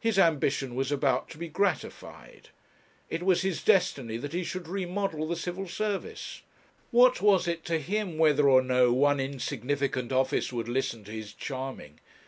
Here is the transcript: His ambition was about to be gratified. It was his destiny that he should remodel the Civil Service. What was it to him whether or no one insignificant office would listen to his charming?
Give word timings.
His 0.00 0.18
ambition 0.18 0.74
was 0.74 0.90
about 0.90 1.28
to 1.30 1.38
be 1.38 1.46
gratified. 1.46 2.48
It 3.08 3.22
was 3.22 3.42
his 3.42 3.62
destiny 3.62 4.16
that 4.16 4.32
he 4.32 4.42
should 4.42 4.66
remodel 4.66 5.28
the 5.28 5.36
Civil 5.36 5.68
Service. 5.68 6.42
What 6.90 7.22
was 7.22 7.46
it 7.46 7.64
to 7.66 7.78
him 7.78 8.18
whether 8.18 8.48
or 8.48 8.60
no 8.60 8.92
one 8.92 9.20
insignificant 9.20 10.10
office 10.10 10.52
would 10.52 10.66
listen 10.68 11.04
to 11.04 11.12
his 11.12 11.32
charming? 11.32 12.00